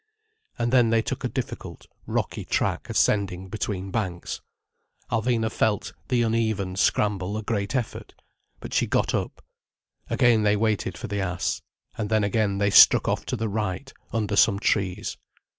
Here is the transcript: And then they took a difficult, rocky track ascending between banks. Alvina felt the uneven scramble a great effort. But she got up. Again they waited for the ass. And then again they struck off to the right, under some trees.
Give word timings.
And 0.57 0.73
then 0.73 0.89
they 0.89 1.03
took 1.03 1.23
a 1.23 1.27
difficult, 1.29 1.85
rocky 2.07 2.43
track 2.43 2.89
ascending 2.89 3.49
between 3.49 3.91
banks. 3.91 4.41
Alvina 5.11 5.51
felt 5.51 5.93
the 6.07 6.23
uneven 6.23 6.75
scramble 6.75 7.37
a 7.37 7.43
great 7.43 7.75
effort. 7.75 8.15
But 8.59 8.73
she 8.73 8.87
got 8.87 9.13
up. 9.13 9.45
Again 10.09 10.41
they 10.41 10.55
waited 10.55 10.97
for 10.97 11.05
the 11.07 11.19
ass. 11.21 11.61
And 11.99 12.09
then 12.09 12.23
again 12.23 12.57
they 12.57 12.71
struck 12.71 13.07
off 13.07 13.27
to 13.27 13.35
the 13.35 13.47
right, 13.47 13.93
under 14.11 14.35
some 14.35 14.57
trees. 14.57 15.17